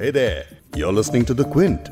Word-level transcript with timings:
Hey 0.00 0.12
there, 0.12 0.44
you're 0.76 0.92
listening 0.92 1.24
to 1.24 1.34
The 1.34 1.44
Quint. 1.52 1.88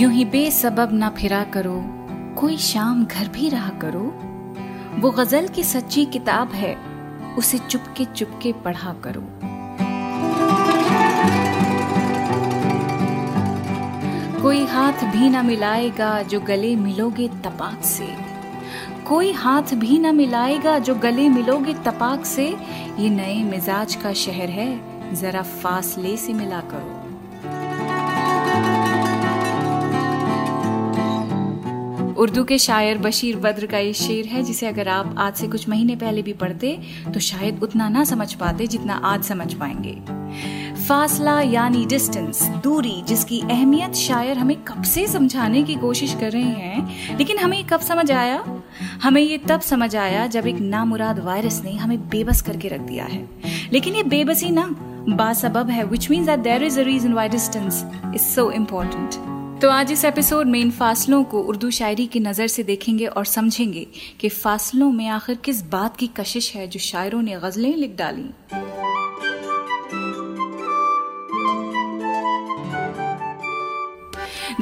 यूँ 0.00 0.10
ही 0.12 0.24
बेसबब 0.24 0.92
ना 0.92 1.08
फिरा 1.10 1.42
करो 1.54 1.76
कोई 2.40 2.56
शाम 2.56 3.04
घर 3.06 3.28
भी 3.28 3.48
रहा 3.48 3.70
करो। 3.84 4.02
वो 5.00 5.10
गज़ल 5.10 5.48
की 5.48 5.64
सच्ची 5.64 6.04
किताब 6.16 6.52
है 6.54 6.74
उसे 7.38 7.58
चुपके 7.58 8.04
चुपके 8.04 8.52
पढ़ा 8.64 8.92
करो। 9.06 9.22
कोई 14.42 14.64
हाथ 14.66 15.04
भी 15.12 15.30
ना 15.30 15.42
मिलाएगा 15.42 16.10
जो 16.22 16.40
गले 16.40 16.74
मिलोगे 16.76 17.28
तपाक 17.44 17.82
से। 17.84 18.31
कोई 19.12 19.32
हाथ 19.32 19.74
भी 19.74 19.98
ना 19.98 20.10
मिलाएगा 20.12 20.78
जो 20.78 20.94
गले 20.94 21.28
मिलोगे 21.28 21.72
तपाक 21.86 22.24
से। 22.24 22.46
ये 22.98 23.08
नए 23.10 23.42
मिजाज 23.44 23.94
का 23.94 24.12
शहर 24.12 24.50
है, 24.50 24.68
जरा 25.14 25.42
फासले 25.42 26.16
से 26.16 26.32
मिला 26.32 26.60
करो। 26.72 27.00
उर्दू 32.22 32.44
के 32.44 32.58
शायर 32.58 32.98
बशीर 32.98 33.36
बद्र 33.36 33.66
का 33.66 33.78
ये 33.78 33.92
शेर 33.92 34.26
है, 34.26 34.42
जिसे 34.42 34.66
अगर 34.66 34.88
आप 34.88 35.14
आज 35.18 35.34
से 35.34 35.48
कुछ 35.48 35.68
महीने 35.68 35.96
पहले 35.96 36.22
भी 36.22 36.32
पढ़ते 36.32 36.78
तो 37.14 37.20
शायद 37.20 37.62
उतना 37.62 37.88
ना 37.88 38.04
समझ 38.04 38.32
पाते 38.34 38.66
जितना 38.66 39.00
आज 39.04 39.24
समझ 39.24 39.52
पाएँगे। 39.54 39.94
फासला 40.88 41.40
यानी 41.40 41.86
डिस्टेंस 41.86 42.42
दूरी, 42.64 43.02
जिसकी 43.08 43.40
अहमियत 43.40 43.94
शायर 43.96 44.38
हमें 44.38 44.56
कब 44.64 44.82
से 44.84 45.06
समझाने 45.06 45.62
की 45.62 45.74
कोशिश 45.76 46.14
कर 46.14 46.30
रहे 46.30 46.42
हैं, 46.42 47.16
लेकिन 47.18 47.38
हमें 47.38 47.64
कब 47.66 47.80
समझ 47.82 48.10
आया? 48.10 48.44
हमें 49.02 49.20
ये 49.22 49.38
तब 49.38 49.60
समझ 49.60 49.96
आया 49.96 50.26
जब 50.26 50.46
एक 50.46 50.56
नामुराद 50.56 51.18
वायरस 51.18 51.60
ने 51.64 51.72
हमें 51.72 51.98
बेबस 52.08 52.42
करके 52.42 52.68
रख 52.68 52.80
दिया 52.80 53.04
है। 53.04 53.28
लेकिन 53.72 53.94
ये 53.94 54.02
बेबसी 54.02 54.50
ना, 54.50 54.66
बासबब 55.08 55.70
है 55.70 55.84
which 55.84 56.10
means 56.10 56.28
that 56.28 56.62
is 56.62 56.80
a 56.80 56.82
reason 56.82 57.12
why 57.12 57.28
distance 57.28 57.84
is 58.14 58.22
so 58.22 58.50
important 58.50 59.14
तो 59.62 59.68
आज 59.70 59.92
इस 59.92 60.04
एपिसोड 60.04 60.46
में 60.46 60.58
इन 60.60 60.70
फासलों 60.70 61.24
को 61.24 61.40
उर्दू 61.40 61.70
शायरी 61.70 62.06
की 62.06 62.20
नज़र 62.20 62.46
से 62.46 62.62
देखेंगे 62.62 63.06
और 63.06 63.24
समझेंगे 63.24 63.86
कि 64.20 64.28
फासलों 64.28 64.90
में 64.92 65.08
आखिर 65.08 65.36
किस 65.36 65.62
बात 65.62 65.96
की 65.96 66.06
कशिश 66.06 66.54
है 66.56 66.66
जो 66.66 66.80
शायरों 66.80 67.22
ने 67.22 67.36
गज़लें 67.36 67.76
लिख 67.76 67.96
डाली। 67.96 68.30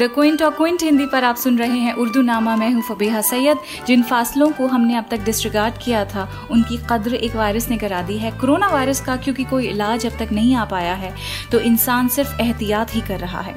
द 0.01 0.07
क्विंट 0.09 0.43
और 0.43 0.51
क्विंट 0.51 0.83
हिंदी 0.83 1.07
पर 1.07 1.25
आप 1.25 1.37
सुन 1.37 1.59
रहे 1.59 1.79
हैं 1.79 1.93
उर्दू 1.95 2.21
नामा, 2.23 2.55
मैं 2.57 2.71
हूँ 2.73 2.83
फबीहा 2.83 3.21
सैयद। 3.21 3.59
जिन 3.87 4.03
फासलों 4.03 4.51
को 4.51 4.67
हमने 4.67 4.97
अब 4.97 5.07
तक 5.11 5.25
डिस्ट्रिगार्ड 5.25 5.75
किया 5.79 6.05
था, 6.05 6.27
उनकी 6.51 6.77
कद्र 6.91 7.15
एक 7.15 7.35
वायरस 7.37 7.69
ने 7.71 7.77
करा 7.79 8.01
दी 8.03 8.17
है 8.19 8.31
कोरोना 8.41 8.69
वायरस 8.69 9.01
का, 9.01 9.17
क्योंकि 9.17 9.45
कोई 9.45 9.67
इलाज 9.69 10.07
अब 10.07 10.13
तक 10.19 10.33
नहीं 10.33 10.55
आ 10.57 10.65
पाया 10.65 10.95
है 10.95 11.13
तो 11.53 11.61
इंसान 11.61 12.09
सिर्फ़ 12.09 12.41
एहतियात 12.41 12.95
ही 12.95 13.01
कर 13.01 13.19
रहा 13.21 13.41
है। 13.41 13.55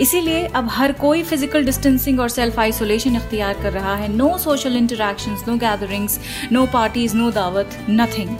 इसीलिए 0.00 0.44
अब 0.46 0.68
हर 0.72 0.92
कोई 1.00 1.22
फ़िज़िकल 1.22 1.64
डिस्टेंसिंग 1.64 2.20
और 2.20 2.28
सेल्फ 2.28 2.58
आइसोलेशन 2.58 3.16
इख्तियार 3.16 3.60
कर 3.62 3.72
रहा 3.72 3.94
है। 3.94 4.08
No 4.12 4.36
social 4.38 4.76
interaction 4.76 5.36
no 5.48 5.56
gatherings 5.58 6.18
no 6.52 6.64
parties 6.72 7.16
no 7.16 7.30
दावत 7.30 7.76
नथिंग 7.90 8.36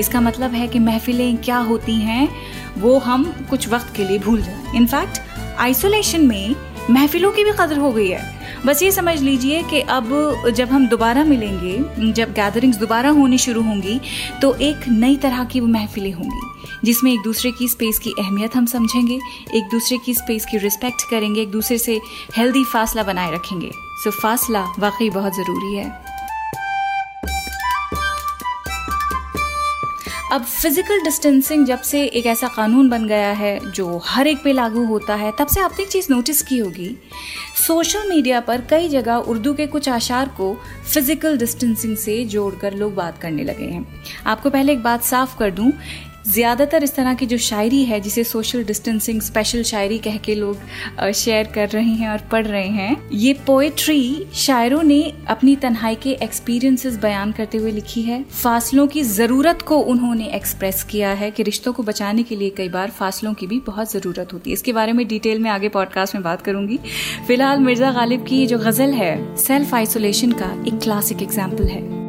इसका 0.00 0.20
मतलब 0.20 0.54
है 0.54 0.66
कि 0.68 0.78
महफिलें 0.78 1.36
क्या 1.38 1.58
होती 1.60 1.94
हैं, 2.00 2.28
वो 2.78 2.98
हम 2.98 3.24
कुछ 3.50 3.68
वक्त 3.68 3.94
के 3.96 4.04
लिए 4.04 4.18
भूल 4.18 4.42
जाएँ। 4.42 4.76
इनफैक्ट 4.76 5.20
आइसोलेशन 5.58 6.26
में 6.26 6.54
महफिलों 6.90 7.30
की 7.32 7.44
भी 7.44 7.50
कदर 7.52 7.78
हो 7.78 7.90
गई 7.92 8.08
है। 8.08 8.38
बस 8.66 8.82
ये 8.82 8.90
समझ 8.92 9.20
लीजिए 9.20 9.62
कि 9.62 9.80
अब 9.80 10.08
जब 10.56 10.68
हम 10.68 10.86
दोबारा 10.88 11.24
मिलेंगे, 11.24 12.12
जब 12.12 12.32
गैदरिंग्स 12.32 12.76
दोबारा 12.76 13.10
होनी 13.10 13.38
शुरू 13.38 13.62
होंगी 13.62 14.00
तो 14.42 14.54
एक 14.54 14.88
नई 14.88 15.16
तरह 15.16 15.44
की 15.44 15.60
वो 15.60 15.66
महफिलें 15.66 16.12
होंगी, 16.12 16.40
जिसमें 16.84 17.12
एक 17.12 17.20
दूसरे 17.24 17.50
की 17.50 17.68
स्पेस 17.68 17.98
की 17.98 18.14
अहमियत 18.18 18.56
हम 18.56 18.66
समझेंगे, 18.66 19.18
एक 19.54 19.70
दूसरे 19.70 19.98
की 19.98 20.14
स्पेस 20.14 20.46
की 20.50 20.58
रिस्पेक्ट 20.58 21.08
करेंगे, 21.10 21.40
एक 21.42 21.50
दूसरे 21.50 21.78
से 21.78 22.00
हेल्दी 22.36 22.64
फासला 22.64 23.02
बनाए 23.02 23.32
रखेंगे। 23.34 23.70
सो 24.04 24.10
फासला 24.12 24.66
वाकई 24.78 25.10
बहुत 25.10 25.34
ज़रूरी 25.34 25.74
है। 25.74 26.09
अब 30.32 30.42
फ़िज़िकल 30.42 31.00
डिस्टेंसिंग 31.04 31.64
जब 31.66 31.80
से 31.80 32.02
एक 32.04 32.26
ऐसा 32.26 32.48
कानून 32.48 32.88
बन 32.88 33.06
गया 33.06 33.32
है, 33.32 33.58
जो 33.72 34.00
हर 34.06 34.26
एक 34.26 34.42
पे 34.42 34.52
लागू 34.52 34.84
होता 34.86 35.14
है, 35.14 35.32
तब 35.38 35.46
से 35.46 35.60
आपने 35.60 35.82
एक 35.84 35.90
चीज़ 35.90 36.06
नोटिस 36.10 36.42
की 36.42 36.58
होगी। 36.58 36.94
सोशल 37.66 38.08
मीडिया 38.08 38.40
पर 38.40 38.60
कई 38.60 38.88
जगह 38.88 39.16
उर्दू 39.28 39.54
के 39.54 39.66
कुछ 39.66 39.88
आशार 39.88 40.28
को 40.36 40.52
फ़िज़िकल 40.92 41.38
डिस्टेंसिंग 41.38 41.96
से 41.96 42.24
जोड़कर 42.26 42.74
लोग 42.74 42.94
बात 42.94 43.18
करने 43.18 43.44
लगे 43.44 43.64
हैं। 43.64 43.84
आपको 44.26 44.50
पहले 44.50 44.72
एक 44.72 44.82
बात 44.82 45.02
साफ़ 45.02 45.36
कर 45.38 45.50
दूँ 45.50 45.72
ज़्यादातर 46.30 46.84
इस 46.84 46.94
तरह 46.94 47.14
की 47.14 47.26
जो 47.26 47.36
शायरी 47.40 47.84
है, 47.84 48.00
जिसे 48.00 48.24
सोशल 48.24 48.64
डिस्टेंसिंग 48.64 49.20
स्पेशल 49.22 49.62
शायरी 49.62 49.98
कह 49.98 50.16
के 50.16 50.34
लोग 50.34 51.12
शेयर 51.12 51.46
कर 51.46 51.68
रहे 51.68 51.92
हैं 51.92 52.08
और 52.08 52.22
पढ़ 52.32 52.46
रहे 52.46 52.68
हैं, 52.68 53.08
ये 53.12 53.32
पोएट्री 53.46 54.26
शायरों 54.36 54.82
ने 54.82 55.00
अपनी 55.28 55.54
तन्हाई 55.56 55.94
के 55.94 56.12
एक्सपीरियंसेस 56.22 56.96
बयान 56.98 57.32
करते 57.32 57.58
हुए 57.58 57.72
लिखी 57.72 58.02
है। 58.02 58.22
फासलों 58.42 58.86
की 58.86 59.02
ज़रूरत 59.02 59.62
को 59.62 59.78
उन्होंने 59.86 60.26
एक्सप्रेस 60.34 60.82
किया 60.84 61.12
है 61.12 61.30
कि 61.30 61.42
रिश्तों 61.42 61.72
को 61.72 61.82
बचाने 61.82 62.22
के 62.22 62.36
लिए 62.36 62.50
कई 62.50 62.68
बार 62.68 62.90
फासलों 62.90 63.34
की 63.34 63.46
भी 63.46 63.60
बहुत 63.66 63.92
ज़रूरत 63.92 64.32
होती 64.32 64.50
है। 64.50 64.54
इसके 64.54 64.72
बारे 64.72 64.92
में 64.92 65.06
डिटेल 65.08 65.38
में 65.38 65.50
आगे 65.50 65.68
पॉडकास्ट 65.70 66.14
में 66.14 66.24
बात 66.24 66.42
करूँगी। 66.42 66.78
फ़िलहाल 67.26 67.60
मिर्ज़ा 67.60 67.92
गालिब 67.92 68.24
की 68.26 68.46
जो 68.46 68.58
गज़ल 68.58 68.92
है 68.94 69.36
सेल्फ 69.38 69.74
आइसोलेशन 69.74 70.32
का 70.32 70.52
एक 70.66 70.80
क्लासिक 70.82 71.22
एग्ज़ाम्पल 71.22 71.68
है। 71.68 71.99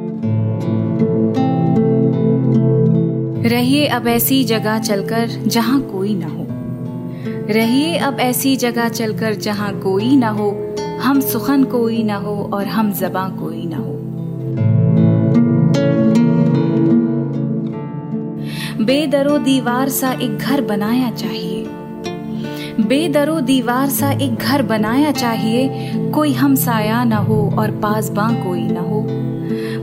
रहिए 3.46 3.86
अब 3.88 4.08
ऐसी 4.08 4.44
जगह 4.44 4.80
चलकर 4.80 5.28
जहाँ 5.28 5.82
कोई 5.82 6.16
ना 6.16 6.28
हो। 6.28 6.46
रहिए 7.54 7.98
अब 7.98 8.20
ऐसी 8.20 8.56
जगह 8.56 8.90
चलकर 8.90 9.34
जहाँ 9.34 9.80
कोई 9.80 10.16
ना 10.16 10.30
हो। 10.30 10.76
हम 11.02 11.20
सुखन 11.20 11.64
कोई 11.64 12.04
ना 12.04 12.16
हो 12.16 12.50
और 12.54 12.68
हम 12.68 12.92
जबा 12.92 13.30
कोई 13.30 13.66
ना 13.66 13.78
हो। 13.78 13.98
बेदरो 18.86 19.38
दीवार 19.38 19.90
सा 19.90 20.12
एक 20.12 20.38
घर 20.38 20.62
बनाया 20.62 21.12
चाहिए। 21.12 21.66
बेदरो 22.84 23.42
दीवार 23.42 23.90
सा 23.90 24.12
एक 24.12 24.36
घर 24.36 24.62
बनाया 24.62 25.12
चाहिए। 25.12 25.92
कोई 26.12 26.34
हम 26.34 26.56
साया 26.56 27.04
ना 27.04 27.18
हो 27.18 27.56
और 27.60 27.72
पासबा 27.72 28.30
कोई 28.30 28.68
ना 28.68 28.82
हो। 28.82 29.06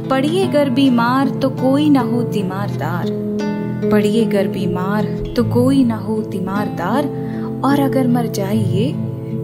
पड़िए 0.09 0.47
गर 0.47 0.71
बीमार 0.71 1.29
तो 1.29 1.51
कोई 1.51 1.91
ना 1.91 2.01
हो 2.01 2.23
तीमारदार 2.23 3.29
पड़िए 3.83 4.25
गर 4.25 4.49
बीमार 4.49 5.05
तो 5.37 5.45
कोई 5.45 5.85
ना 5.85 5.97
हो 5.97 6.21
तीमारदार, 6.23 7.07
और 7.65 7.81
अगर 7.81 8.07
मर 8.07 8.27
जाइए 8.33 8.91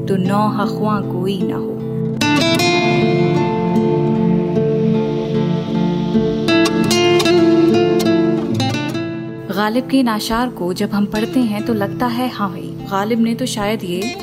तो 0.08 0.16
नौ 0.18 0.46
हखवा 0.50 1.00
कोई 1.02 1.38
ना 1.42 1.56
हो। 1.56 1.72
गालिब 9.54 9.88
के 9.88 10.02
नाशार 10.02 10.48
को 10.50 10.72
जब 10.74 10.90
हम 10.90 11.06
पढ़ते 11.06 11.40
हैं 11.42 11.64
तो 11.66 11.74
लगता 11.74 12.06
है 12.08 12.28
हाँ 12.30 12.50
भाई, 12.50 12.74
गालिब 12.90 13.20
ने 13.20 13.34
तो 13.34 13.46
शायद 13.46 13.84
ये 13.84 14.14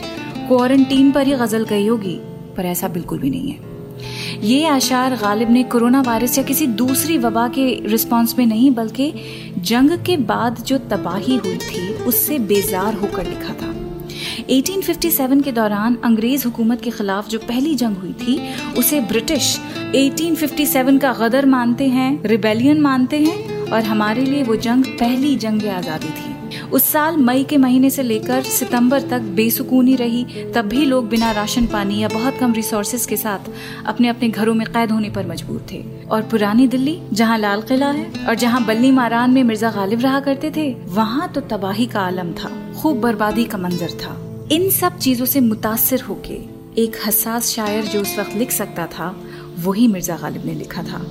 क्वारंटीन 0.48 1.12
पर 1.12 1.28
ही 1.28 1.34
गज़ल 1.36 1.66
कही 1.66 1.88
होगी, 1.88 2.16
पर 2.58 2.66
ऐसा 2.66 2.88
बिल्कुल 2.90 3.20
भी 3.20 3.30
नहीं 3.30 3.52
है। 3.52 3.71
ये 4.44 4.66
आशार 4.68 5.16
गालिब 5.16 5.50
ने 5.50 5.64
कोरोना 5.64 6.02
वायरस 6.02 6.38
या 6.38 6.44
किसी 6.44 6.68
दूसरी 6.68 7.18
वबा 7.18 7.48
के 7.48 7.88
रिस्पांस 7.88 8.36
में 8.38 8.46
नहीं, 8.46 8.72
बल्कि 8.72 9.14
जंग 9.58 9.90
के 9.90 10.18
बाद 10.18 10.62
जो 10.62 10.78
तबाही 10.78 11.36
हुई 11.36 11.58
थी, 11.58 11.94
उससे 11.94 12.40
बेजार 12.40 12.94
होकर 12.94 13.26
लिखा 13.26 13.54
था। 13.54 13.70
1857 14.50 15.42
के 15.42 15.52
दौरान 15.52 15.98
अंग्रेज़ 16.04 16.46
हुकूमत 16.46 16.82
के 16.82 16.92
खिलाफ 16.92 17.30
जो 17.30 17.40
पहली 17.40 17.76
जंग 17.76 17.98
हुई 17.98 18.14
थी, 18.14 18.40
उसे 18.78 19.02
ब्रिटिश 19.02 19.60
1857 19.96 21.00
का 21.00 21.14
गदर 21.14 21.46
मानते 21.46 21.88
हैं, 21.88 22.24
रिबेलियन 22.26 22.82
मानते 22.82 23.20
हैं, 23.20 23.70
और 23.72 23.84
हमारे 23.84 24.26
लिए 24.26 24.44
वो 24.44 24.56
जंग 24.56 24.86
पहली 24.86 25.36
जंग 25.36 25.68
आज़ादी 25.68 26.10
थी। 26.10 26.41
उस 26.72 26.84
साल 26.84 27.18
मई 27.18 27.44
के 27.44 27.58
महीने 27.58 27.90
से 27.90 28.04
लेकर 28.04 28.44
सितंबर 28.44 29.02
तक 29.02 29.22
बेसुकूनी 29.36 29.96
रही, 29.96 30.24
तब 30.56 30.66
भी 30.66 30.86
लोग 30.86 31.08
बिना 31.10 31.32
राशन 31.32 31.66
पानी 31.68 32.00
या 32.00 32.08
बहुत 32.08 32.38
कम 32.38 32.54
रिसोर्सेज 32.54 33.06
के 33.06 33.18
साथ 33.18 33.50
अपने 33.86 34.08
अपने 34.08 34.30
घरों 34.30 34.54
में 34.54 34.66
कैद 34.68 34.92
होने 34.92 35.10
पर 35.10 35.28
मजबूर 35.28 35.66
थे। 35.72 35.84
और 36.08 36.22
पुरानी 36.22 36.68
दिल्ली, 36.68 37.00
जहाँ 37.14 37.38
लाल 37.38 37.62
किला 37.62 37.90
है 37.90 38.26
और 38.28 38.36
जहाँ 38.36 38.66
बल्ली 38.66 38.92
मारान 38.92 39.32
में 39.32 39.44
मिर्ज़ा 39.44 39.72
गालिब 39.72 40.02
रहा 40.02 40.20
करते 40.20 40.52
थे, 40.52 40.72
वहाँ 40.86 41.32
तो 41.32 41.42
तबाही 41.42 41.86
का 41.86 42.02
आलम 42.02 42.32
था, 42.34 42.52
खूब 42.82 43.02
बर्बादी 43.02 43.46
का 43.46 43.58
मंजर 43.58 43.98
था। 43.98 44.18
इन 44.52 44.70
सब 44.70 44.98
चीज़ों 44.98 45.26
से 45.26 45.40
मुतासर 45.40 46.02
होके 46.02 46.40
एक 46.78 46.98
हसास 47.06 47.50
शायर 47.50 47.86
जो 47.86 48.02
उस 48.02 48.18
वक्त 48.20 48.36
लिख 48.36 48.52
सकता 48.52 48.86
था, 48.88 49.16
वही 49.60 49.88
मिर्ज़ा 49.88 50.18
गालिब 50.18 50.46
ने 50.46 50.54
लिखा 50.54 50.84
था। 50.84 51.02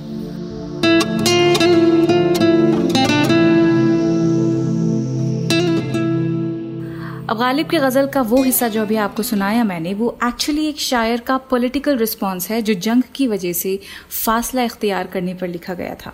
अब 7.31 7.37
गालिब 7.37 7.69
की 7.69 7.77
गज़ल 7.77 8.07
का 8.07 8.21
वो 8.21 8.43
हिस्सा 8.43 8.67
जो 8.67 8.81
अभी 8.81 8.95
आपको 8.95 9.23
सुनाया 9.23 9.63
मैंने, 9.63 9.93
वो 9.93 10.17
एक्चुअली 10.23 10.65
एक 10.65 10.79
शायर 10.79 11.19
का 11.19 11.37
पॉलिटिकल 11.37 11.97
रिस्पॉन्स 11.97 12.49
है, 12.49 12.61
जो 12.61 12.73
जंग 12.73 13.03
की 13.15 13.27
वजह 13.27 13.53
से 13.53 13.79
फासला 14.25 14.63
इख्तियार 14.63 15.07
करने 15.07 15.33
पर 15.33 15.47
लिखा 15.47 15.73
गया 15.73 15.95
था। 15.95 16.13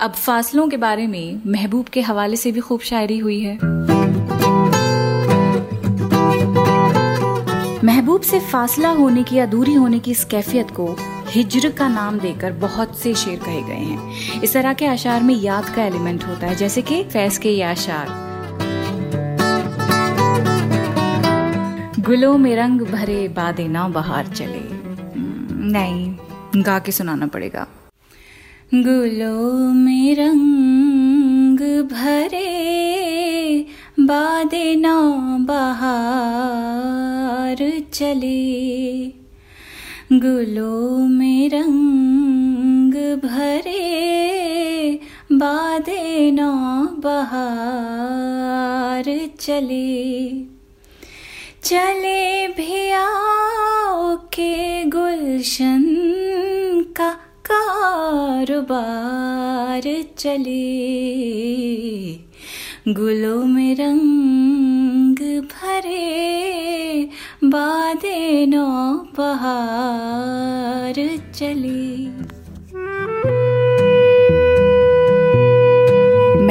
अब 0.00 0.12
फासलों 0.12 0.68
के 0.68 0.76
बारे 0.76 1.06
में 1.06 1.40
महबूब 1.46 1.86
के 1.86 2.00
हवाले 2.00 2.36
से 2.36 2.52
भी 2.52 2.60
खूब 2.60 2.80
शायरी 2.80 3.18
हुई 3.18 3.40
है। 3.40 3.58
महबूब 7.84 8.20
से 8.20 8.40
फासला 8.40 8.88
होने 8.88 9.22
की 9.22 9.36
या 9.36 9.46
दूरी 9.46 9.74
होने 9.74 9.98
की 9.98 10.10
इस 10.10 10.24
कैफियत 10.24 10.70
को 10.70 10.96
हिजर 11.28 11.70
का 11.70 11.88
नाम 11.88 12.18
देकर 12.18 12.52
बहुत 12.52 12.98
से 12.98 13.14
शेर 13.14 13.38
कहे 13.38 13.62
गए 13.62 13.84
हैं। 13.84 14.42
इस 14.42 14.52
तरह 14.52 14.72
के 14.72 14.86
आशार 14.86 15.22
में 15.22 15.34
याद 15.34 15.74
का 15.74 15.84
एलिमेंट 15.84 16.24
होता 16.24 16.46
है, 16.46 16.56
जैसे 16.56 16.82
कि 16.82 17.02
फैज 17.04 17.38
के 17.38 17.50
ये 17.50 17.62
आशार। 17.62 18.25
गुलों 22.06 22.38
में 22.38 22.56
रंग 22.56 22.80
भरे 22.80 23.28
बादे 23.28 23.68
ना 23.68 23.88
बाहर 23.88 24.26
चले। 24.26 24.46
हम्म, 24.46 25.70
नहीं 25.70 26.62
गा 26.62 26.78
के 26.78 26.92
सुनाना 26.92 27.26
पड़ेगा। 27.26 27.66
गुलों 28.74 29.74
में 29.74 30.14
रंग 30.14 31.84
भरे 31.84 33.66
बादे 34.00 34.76
ना 34.76 35.02
बहार 35.40 37.72
चले। 37.92 39.12
गुलों 40.12 41.08
में 41.08 41.48
रंग 41.48 43.20
भरे 43.24 45.00
बादे 45.32 46.30
ना 46.30 46.88
बहार 46.98 49.30
चले। 49.40 50.55
चले 51.66 52.48
भी 52.48 52.90
आओ 52.90 54.16
के 54.16 54.84
गुलशन 54.84 55.84
का 56.96 57.10
कारोबार 57.50 59.82
चले। 60.18 60.66
गुलों 62.92 63.44
में 63.44 63.74
रंग 63.74 65.42
भरे, 65.42 67.08
बादे 67.44 68.46
नौ 68.46 69.04
बहार 69.16 70.94
चले। 71.34 72.15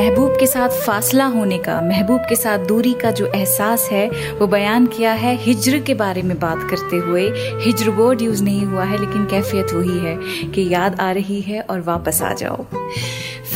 महबूब 0.06 0.32
के 0.40 0.48
साथ 0.48 0.70
फासला 0.70 1.26
होने 1.26 1.58
का, 1.58 1.80
महबूब 1.82 2.20
के 2.30 2.36
साथ 2.36 2.60
दूरी 2.60 2.94
का 2.94 3.12
जो 3.12 3.26
एहसास 3.26 3.88
है, 3.92 4.10
वो 4.32 4.48
बयान 4.48 4.86
किया 4.88 5.12
है 5.12 5.36
हिजर 5.36 5.80
के 5.80 5.94
बारे 5.94 6.22
में 6.22 6.40
बात 6.40 6.58
करते 6.70 6.98
हुए। 6.98 7.24
हिजर 7.64 7.90
वर्ड 7.90 8.22
यूज़ 8.22 8.44
नहीं 8.44 8.66
हुआ 8.66 8.84
है, 8.84 8.98
लेकिन 8.98 9.26
कैफियत 9.26 9.74
वही 9.74 9.98
है 10.00 10.16
कि 10.52 10.68
याद 10.74 11.00
आ 11.00 11.12
रही 11.12 11.42
है 11.42 11.62
और 11.62 11.82
वापस 11.82 12.22
आ 12.22 12.34
जाओ। 12.34 12.64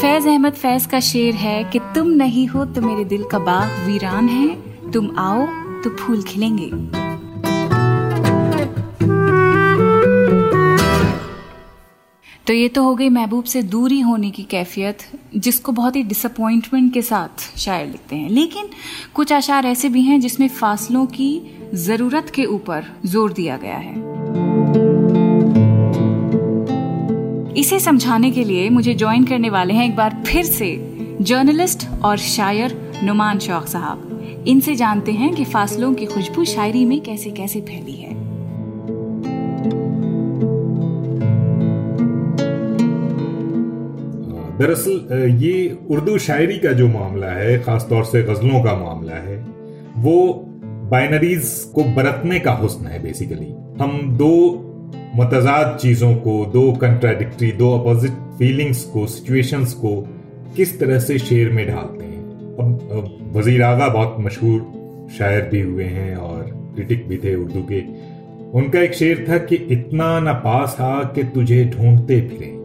फैज 0.01 0.27
अहमद, 0.27 0.53
फैज 0.53 0.85
का 0.85 0.99
शेर 0.99 1.33
है 1.33 1.63
कि 1.63 1.79
तुम 1.79 2.09
नहीं 2.09 2.47
हो 2.47 2.65
तो 2.65 2.81
मेरे 2.81 3.05
दिल 3.05 3.23
का 3.23 3.39
बाग 3.39 3.87
वीरान 3.87 4.27
है। 4.27 4.91
तुम 4.91 5.15
आओ 5.17 5.45
तो 5.83 5.95
फूल 5.95 6.21
खिलेंगे। 6.21 6.98
तो 12.49 12.53
ये 12.53 12.67
तो 12.67 12.83
हो 12.83 12.95
गई 12.95 13.09
महबूब 13.09 13.43
से 13.43 13.61
दूरी 13.63 13.99
होने 13.99 14.29
की 14.31 14.43
कैफियत, 14.43 14.97
जिसको 15.35 15.71
बहुत 15.71 15.95
ही 15.95 16.03
डिसअपॉइंटमेंट 16.03 16.93
के 16.93 17.01
साथ 17.01 17.57
शायर 17.57 17.87
लिखते 17.87 18.15
हैं। 18.15 18.29
लेकिन 18.29 18.69
कुछ 19.13 19.33
आशार 19.33 19.65
ऐसे 19.65 19.89
भी 19.89 20.01
हैं 20.01 20.19
जिसमें 20.19 20.47
फासलों 20.47 21.05
की 21.05 21.41
ज़रूरत 21.73 22.29
के 22.29 22.45
ऊपर 22.45 22.85
ज़ोर 23.05 23.33
दिया 23.33 23.57
गया 23.57 23.75
है। 23.75 23.93
इसे 27.55 27.79
समझाने 27.79 28.31
के 28.31 28.43
लिए 28.43 28.69
मुझे 28.69 28.93
ज्वाइन 28.93 29.23
करने 29.23 29.49
वाले 29.49 29.73
हैं 29.73 29.85
एक 29.85 29.95
बार 29.95 30.23
फिर 30.27 30.43
से 30.43 30.75
जर्नलिस्ट 31.21 31.87
और 32.03 32.17
शायर 32.17 32.99
नुमान 33.03 33.39
शौक 33.39 33.67
साहब। 33.67 34.45
इनसे 34.47 34.75
जानते 34.75 35.11
हैं 35.11 35.33
कि 35.35 35.45
फासलों 35.45 35.93
की 35.93 36.05
खुशबू 36.05 36.45
शायरी 36.45 36.85
में 36.85 37.01
कैसे 37.01 37.29
कैसे 37.29 37.61
फैली 37.61 37.95
है। 37.95 38.18
दरअसल 44.59 45.37
ये 45.41 45.77
उर्दू 45.89 46.17
शायरी 46.17 46.57
का 46.59 46.71
जो 46.71 46.87
मामला 46.87 47.27
है, 47.27 47.59
खासतौर 47.59 48.03
से 48.03 48.23
गजलों 48.23 48.63
का 48.63 48.73
मामला 48.75 49.15
है, 49.15 49.37
वो 49.97 50.45
बाइनरीज 50.91 51.71
को 51.75 51.83
बरतने 51.83 52.39
का 52.39 52.51
हुस्न 52.51 52.87
है 52.87 53.03
बेसिकली 53.03 53.53
हम 53.81 54.17
दो 54.17 54.65
मतजाद 55.15 55.77
चीज़ों 55.77 56.15
को, 56.15 56.45
दो 56.45 56.71
कंट्राडिक्टरी 56.71 57.51
दो 57.51 57.71
अपोजिट 57.79 58.11
फीलिंग्स 58.39 58.83
को 58.83 59.05
सिचुएशंस 59.07 59.73
को 59.73 59.95
किस 60.55 60.79
तरह 60.79 60.99
से 60.99 61.17
शेर 61.19 61.49
में 61.49 61.65
ढालते 61.67 62.05
हैं। 62.05 62.19
अब 62.59 63.33
वज़ीर 63.35 63.63
आगा 63.63 63.87
बहुत 63.87 64.15
मशहूर 64.19 65.07
शायर 65.17 65.49
भी 65.51 65.61
हुए 65.61 65.83
हैं 65.83 66.15
और 66.15 66.41
क्रिटिक 66.75 67.07
भी 67.07 67.17
थे 67.17 67.35
उर्दू 67.35 67.61
के। 67.71 67.81
उनका 68.51 68.79
एक 68.79 68.93
शेर 68.93 69.25
था 69.29 69.37
कि, 69.37 69.55
इतना 69.55 70.19
न 70.19 70.33
पास 70.33 70.77
आ 70.79 71.03
कि 71.03 71.23
तुझे 71.23 71.65
ढूंढते 71.65 72.21
फिरे। 72.21 72.58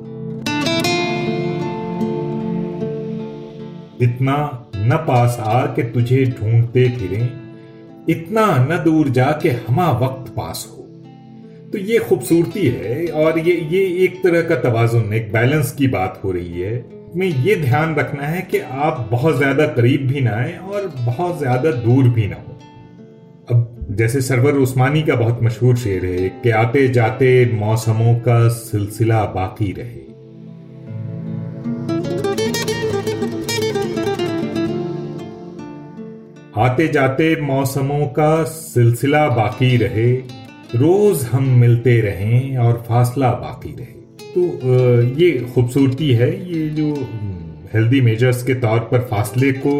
इतना 4.02 4.37
न 4.76 4.96
पास 5.08 5.37
आ 5.41 5.64
के 5.67 5.82
तुझे 5.93 6.25
ढूंढते 6.31 6.88
फिरे, 6.91 7.23
इतना 8.08 8.46
न 8.61 8.82
दूर 8.85 9.08
जा 9.08 9.31
के 9.43 9.50
हमा 9.50 9.91
वक्त 9.99 10.31
पास 10.32 10.67
हो। 10.70 10.82
तो 11.73 11.79
ये 11.81 11.99
खूबसूरती 11.99 12.67
है 12.69 13.06
और 13.08 13.38
ये 13.38 13.55
ये 13.70 13.81
एक 14.05 14.23
तरह 14.23 14.43
का 14.43 14.56
तवाजुन, 14.61 15.12
एक 15.14 15.32
बैलेंस 15.32 15.73
की 15.73 15.88
बात 15.88 16.20
हो 16.25 16.32
रही 16.32 16.61
है। 16.61 16.85
में 17.17 17.26
ये 17.26 17.56
ध्यान 17.56 17.94
रखना 17.94 18.26
है 18.26 18.41
कि 18.43 18.58
आप 18.58 19.08
बहुत 19.11 19.37
ज़्यादा 19.37 19.67
करीब 19.67 20.06
भी 20.08 20.20
ना 20.20 20.31
आए 20.31 20.56
और 20.58 20.87
बहुत 20.97 21.38
ज़्यादा 21.38 21.70
दूर 21.73 22.08
भी 22.08 22.26
ना 22.26 22.37
हो। 22.37 22.58
अब 23.49 23.87
जैसे 23.90 24.20
सरवर 24.20 24.55
उस्मानी 24.58 25.02
का 25.02 25.14
बहुत 25.17 25.43
मशहूर 25.43 25.76
शेर 25.76 26.05
है 26.05 26.29
कि 26.43 26.50
आते 26.50 26.87
जाते 26.88 27.29
मौसमों 27.55 28.14
का 28.20 28.49
सिलसिला 28.49 29.25
बाकी 29.35 29.73
रहे। 29.73 30.13
आते 36.56 36.87
जाते 36.89 37.35
मौसमों 37.41 38.06
का 38.06 38.43
सिलसिला 38.45 39.29
बाकी 39.29 39.77
रहे। 39.77 40.12
रोज 40.75 41.23
हम 41.23 41.49
मिलते 41.51 42.01
रहें 42.01 42.56
और 42.56 42.85
फासला 42.89 43.31
बाकी 43.31 43.71
रहे। 43.71 43.95
तो 44.35 45.03
ये 45.21 45.31
खूबसूरती 45.55 46.11
है, 46.12 46.31
ये 46.53 46.69
जो 46.69 46.93
हेल्दी 47.75 48.00
मेजर्स 48.00 48.43
के 48.43 48.55
तौर 48.55 48.78
पर 48.81 49.00
फासले 49.00 49.52
को 49.52 49.75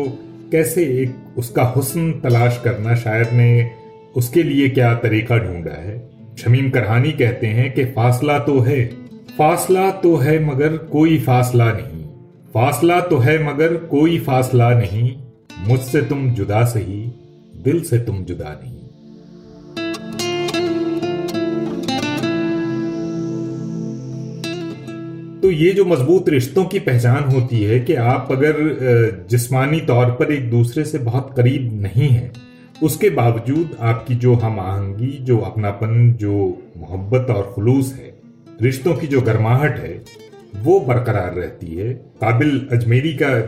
कैसे 0.53 0.83
एक 1.03 1.39
उसका 1.39 1.63
हुस्न 1.67 2.13
तलाश 2.13 2.61
करना 2.65 2.95
शायर 2.95 3.31
ने 3.33 3.71
उसके 4.17 4.43
लिए 4.43 4.69
क्या 4.69 4.95
तरीका 4.95 5.39
ढूंढा 5.39 5.81
है? 5.81 5.97
शमीम 6.39 6.71
करहानी 6.71 7.13
कहते 7.13 7.47
हैं 7.47 7.73
कि 7.75 7.85
फासला 7.85 8.39
तो 8.39 8.59
है। 8.61 8.85
फासला 9.39 9.91
तो 9.91 10.17
है 10.17 10.45
मगर 10.45 10.77
कोई 10.77 11.19
फासला 11.19 11.73
नहीं। 11.73 12.05
फासला 12.55 13.01
तो 13.01 13.19
है 13.19 13.43
मगर 13.45 13.75
कोई 13.75 14.19
फासला 14.19 14.71
नहीं। 14.75 15.11
मुझसे 15.59 16.03
तुम 16.03 16.29
जुदा 16.35 16.65
सही, 16.65 17.03
दिल 17.65 17.83
से 17.83 17.99
तुम 17.99 18.25
जुदा 18.25 18.53
नहीं। 18.55 18.73
तो 25.41 25.51
ये 25.51 25.71
जो 25.71 25.85
मज़बूत 25.85 26.29
रिश्तों 26.29 26.65
की 26.65 26.79
पहचान 26.81 27.25
होती 27.25 27.63
है 27.63 27.79
कि 27.81 27.95
आप 27.95 28.29
अगर 28.31 29.27
जिस्मानी 29.31 29.81
तौर 29.81 30.11
पर 30.11 30.33
एक 30.33 30.51
दूसरे 30.51 30.85
से 30.85 30.99
बहुत 31.01 31.33
करीब 31.37 31.71
नहीं 31.83 32.09
है, 32.09 32.33
उसके 32.83 33.11
बावजूद 33.11 33.77
आपकी 33.81 34.15
जो 34.15 34.35
हम 34.35 34.61
आहंगी, 34.61 35.11
जो 35.21 35.39
अपनापन, 35.41 36.13
जो 36.13 36.33
मोहब्बत 36.77 37.31
और 37.31 37.53
खुलूस 37.55 37.93
है, 37.95 38.15
रिश्तों 38.63 38.95
की 38.95 39.07
जो 39.07 39.21
गर्माहट 39.21 39.79
है 39.79 39.93
वो 40.57 40.81
बरकरार 40.81 41.35
रहती 41.35 41.67
है। 41.67 41.93
काबिल 41.93 42.69
अजमेरी 42.73 43.15
का 43.23 43.39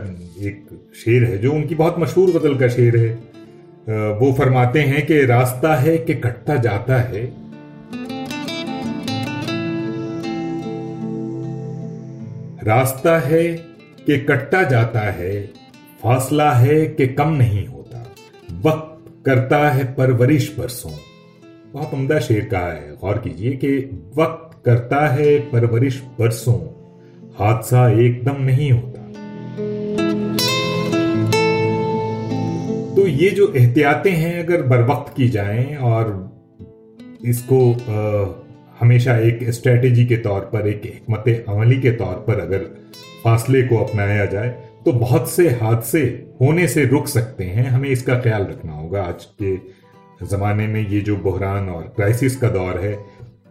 एक 0.47 0.67
शेर 0.95 1.23
है, 1.23 1.37
जो 1.37 1.51
उनकी 1.51 1.75
बहुत 1.75 1.99
मशहूर 1.99 2.29
गज़ल 2.29 2.57
का 2.57 2.67
शेर 2.67 2.97
है। 2.97 3.27
वो 4.13 4.33
फरमाते 4.33 4.81
हैं 4.81 5.05
कि 5.05 5.25
रास्ता 5.25 5.75
है 5.75 5.97
कि 5.97 6.13
कटता 6.13 6.55
जाता 6.55 6.97
है। 6.97 7.47
रास्ता 12.63 13.19
है 13.19 13.47
कि 14.05 14.17
कटता 14.17 14.63
जाता 14.63 14.99
है, 14.99 15.41
फासला 16.03 16.51
है 16.51 16.85
कि 16.85 17.07
कम 17.07 17.29
नहीं 17.29 17.67
होता। 17.67 18.15
वक्त 18.61 19.25
करता 19.25 19.69
है 19.69 19.95
परवरिश 19.95 20.55
बरसों। 20.59 20.91
बहुत 21.73 21.93
उम्दा 21.93 22.19
शेर 22.19 22.45
कहा 22.45 22.71
है। 22.71 22.91
गौर 22.91 23.17
कीजिए 23.17 23.51
कि 23.51 23.77
वक्त 24.17 24.65
करता 24.65 25.07
है 25.07 25.39
परवरिश 25.39 26.03
बरसों। 26.19 26.76
हादसा 27.39 27.89
एकदम 28.01 28.41
नहीं 28.41 28.71
होता। 28.71 29.01
तो 32.95 33.07
ये 33.07 33.29
जो 33.29 33.51
एहतियातें 33.53 34.11
हैं 34.11 34.43
अगर 34.43 34.61
बर 34.61 34.81
वक्त 34.83 35.13
की 35.17 35.27
जाएँ 35.29 35.75
और 35.75 36.09
इसको 37.25 37.59
आ, 37.73 38.43
हमेशा 38.79 39.17
एक 39.17 39.39
स्ट्रेटेजी 39.49 40.05
के 40.05 40.15
तौर 40.17 40.41
पर 40.41 40.67
एक 40.67 40.81
हमत 41.09 41.45
अमली 41.49 41.77
के 41.81 41.91
तौर 41.91 42.15
पर 42.27 42.39
अगर 42.39 42.59
फासले 43.23 43.61
को 43.63 43.77
अपनाया 43.77 44.25
जाए 44.25 44.49
तो 44.85 44.91
बहुत 44.91 45.29
से 45.31 45.49
हादसे 45.49 46.01
होने 46.41 46.67
से 46.67 46.85
रुक 46.85 47.07
सकते 47.07 47.43
हैं। 47.43 47.67
हमें 47.69 47.89
इसका 47.89 48.19
ख्याल 48.19 48.41
रखना 48.41 48.73
होगा। 48.73 49.01
आज 49.03 49.25
के 49.41 49.55
ज़माने 50.25 50.67
में 50.67 50.87
ये 50.89 50.99
जो 51.01 51.15
बहरान 51.15 51.69
और 51.69 51.83
क्राइसिस 51.95 52.35
का 52.35 52.49
दौर 52.49 52.79
है 52.79 52.93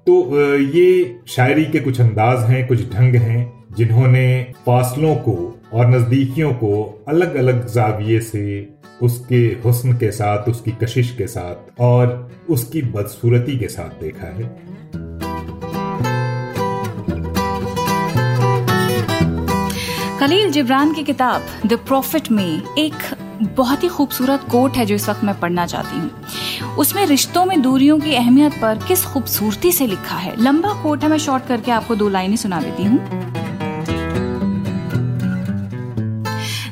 तो 0.07 0.49
ये 0.59 1.19
शायरी 1.29 1.65
के 1.65 1.81
कुछ 1.81 2.01
अंदाज 2.01 2.51
हैं 2.51 2.67
कुछ 2.67 2.91
ढंग 2.93 3.15
हैं। 3.17 3.56
जिन्होंने 3.71 4.43
फासलों 4.67 5.15
को 5.15 5.37
और 5.73 5.87
नज़दीकियों 5.87 6.53
को 6.55 7.05
अलग 7.09 7.35
अलग 7.35 7.67
जाविये 7.69 8.21
से 8.21 8.45
उसके 9.03 9.37
हुस्न 9.65 9.93
के 9.93 10.11
साथ, 10.11 10.49
उसकी 10.49 10.73
कशिश 10.73 11.11
के 11.11 11.27
साथ 11.27 11.81
और 11.81 12.31
उसकी 12.51 12.83
बदसूरती 12.83 13.59
के 13.59 13.69
साथ 13.69 14.01
देखा 14.01 14.27
है। 14.27 14.55
खलील 20.19 20.51
जिब्रान 20.51 20.93
की 20.93 21.03
किताब 21.05 21.47
द 21.67 21.73
प्रॉफिट 21.73 22.31
में 22.31 22.63
एक 22.79 22.95
बहुत 23.57 23.83
ही 23.83 23.89
खूबसूरत 23.89 24.45
कोट 24.51 24.77
है 24.77 24.87
जो 24.87 24.95
इस 24.95 25.09
वक्त 25.09 25.25
मैं 25.25 25.39
पढ़ना 25.41 25.67
चाहती 25.67 25.99
हूँ। 25.99 26.77
उसमें 26.77 27.07
रिश्तों 27.07 27.45
में 27.45 27.61
दूरियों 27.63 27.99
की 28.01 28.15
अहमियत 28.15 28.53
पर 28.53 28.79
किस 28.89 29.05
खूबसूरती 29.05 29.73
से 29.73 29.87
लिखा 29.87 30.17
है। 30.17 30.35
लंबा 30.43 30.73
कोट 30.83 31.03
है, 31.03 31.09
मैं 31.09 31.19
शॉर्ट 31.19 31.47
करके 31.47 31.71
आपको 31.71 31.95
दो 31.95 32.09
लाइनें 32.09 32.37
सुना 32.37 32.61
देती 32.61 32.85
हूँ। 32.85 33.46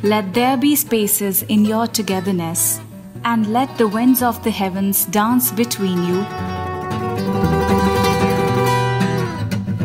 Let 0.03 0.34
there 0.34 0.58
be 0.58 0.75
spaces 0.75 1.44
in 1.44 1.65
your 1.65 1.88
togetherness, 1.88 2.79
and 3.24 3.51
let 3.53 3.77
the 3.77 3.88
winds 3.88 4.22
of 4.22 4.41
the 4.44 4.51
heavens 4.51 5.06
dance 5.06 5.51
between 5.51 6.03
you. 6.06 6.22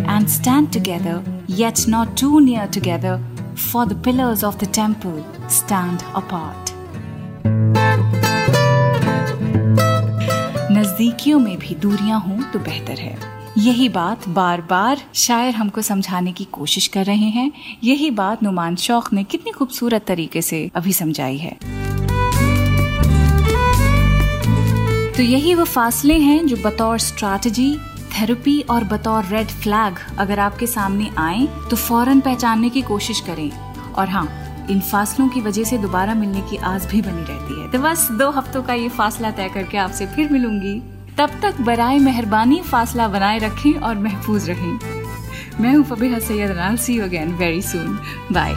And 0.06 0.30
stand 0.30 0.72
together, 0.72 1.22
yet 1.46 1.86
not 1.88 2.16
too 2.16 2.40
near 2.40 2.66
together, 2.68 3.20
for 3.56 3.86
the 3.86 3.94
pillars 3.94 4.42
of 4.42 4.58
the 4.58 4.66
temple 4.66 5.24
stand 5.48 6.04
apart. 6.14 6.72
नजदीकियों 10.76 11.38
में 11.38 11.58
भी 11.58 11.74
दूरियां 11.74 12.20
हों 12.20 12.42
तो 12.52 12.58
बेहतर 12.58 13.00
है 13.00 13.37
यही 13.57 13.87
बात 13.89 14.27
बार 14.29 14.61
बार 14.61 15.01
शायर 15.15 15.55
हमको 15.55 15.81
समझाने 15.81 16.31
की 16.31 16.43
कोशिश 16.45 16.87
कर 16.87 17.05
रहे 17.05 17.29
हैं। 17.29 17.51
यही 17.83 18.09
बात 18.11 18.43
नुमान 18.43 18.75
शौक 18.75 19.11
ने 19.13 19.23
कितनी 19.23 19.51
खूबसूरत 19.51 20.05
तरीके 20.07 20.41
से 20.41 20.69
अभी 20.75 20.93
समझाई 20.93 21.37
है। 21.37 21.51
तो 25.13 25.23
यही 25.23 25.53
वो 25.53 25.63
फासले 25.63 26.17
हैं 26.19 26.45
जो 26.47 26.55
बतौर 26.55 26.97
स्ट्रैटेजी 26.97 27.75
थेरेपी 28.19 28.59
और 28.61 28.83
बतौर 28.83 29.25
रेड 29.25 29.47
फ्लैग 29.47 29.97
अगर 30.19 30.39
आपके 30.39 30.67
सामने 30.67 31.09
आए 31.17 31.47
तो 31.69 31.75
फ़ौरन 31.75 32.19
पहचानने 32.19 32.69
की 32.69 32.81
कोशिश 32.81 33.19
करें। 33.19 33.49
और 33.93 34.09
हाँ 34.09 34.27
इन 34.71 34.79
फासलों 34.81 35.27
की 35.29 35.41
वजह 35.41 35.63
से 35.63 35.77
दोबारा 35.77 36.13
मिलने 36.13 36.41
की 36.41 36.57
आस 36.65 36.85
भी 36.85 37.01
बनी 37.01 37.23
रहती 37.23 37.61
है। 37.61 37.71
तो 37.71 37.79
बस 37.79 38.07
दो 38.11 38.29
हफ्तों 38.29 38.63
का 38.63 38.73
ये 38.73 38.89
फासला 38.89 39.31
तय 39.31 39.49
करके 39.49 39.77
आपसे 39.77 40.07
फिर 40.07 40.31
मिलूँगी। 40.31 40.81
तब 41.19 41.29
तक 41.41 41.61
बराए 41.61 41.99
मेहरबानी, 41.99 42.61
फासला 42.61 43.07
बनाए 43.07 43.39
रखें 43.39 43.73
और 43.73 43.95
महफूज 43.95 44.49
रहें। 44.49 44.79
मैं 45.59 45.75
हूँ 45.75 45.83
Fabiha 45.83 46.19
Syed 46.19 46.77
see 46.77 46.93
you 46.97 47.03
again 47.03 47.33
very 47.33 47.61
soon 47.61 47.99
bye 48.31 48.53